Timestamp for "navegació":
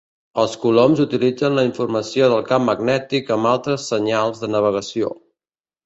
4.59-5.17